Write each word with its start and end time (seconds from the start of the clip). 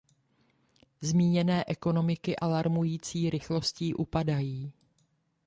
Zmíněné 1.01 1.65
ekonomiky 1.67 2.35
alarmující 2.35 3.29
rychlostí 3.29 3.93
upadají. 3.93 4.71